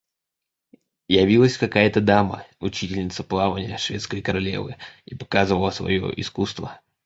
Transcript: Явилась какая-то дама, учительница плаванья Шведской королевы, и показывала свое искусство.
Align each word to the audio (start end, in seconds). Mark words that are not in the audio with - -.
Явилась 1.09 1.59
какая-то 1.59 2.01
дама, 2.01 2.43
учительница 2.59 3.23
плаванья 3.23 3.77
Шведской 3.77 4.23
королевы, 4.23 4.77
и 5.05 5.13
показывала 5.13 5.69
свое 5.69 6.11
искусство. 6.19 6.81